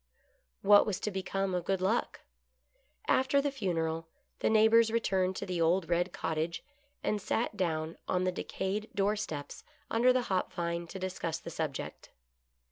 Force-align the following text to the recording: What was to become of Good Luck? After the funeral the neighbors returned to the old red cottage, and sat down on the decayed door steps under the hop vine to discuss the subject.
What 0.63 0.87
was 0.87 0.99
to 1.01 1.11
become 1.11 1.53
of 1.53 1.63
Good 1.65 1.79
Luck? 1.79 2.21
After 3.07 3.39
the 3.39 3.51
funeral 3.51 4.07
the 4.39 4.49
neighbors 4.49 4.89
returned 4.89 5.35
to 5.35 5.45
the 5.45 5.61
old 5.61 5.89
red 5.89 6.11
cottage, 6.11 6.63
and 7.03 7.21
sat 7.21 7.55
down 7.55 7.99
on 8.07 8.23
the 8.23 8.31
decayed 8.31 8.89
door 8.95 9.15
steps 9.15 9.63
under 9.91 10.11
the 10.11 10.23
hop 10.23 10.53
vine 10.53 10.87
to 10.87 10.97
discuss 10.97 11.37
the 11.37 11.51
subject. 11.51 12.09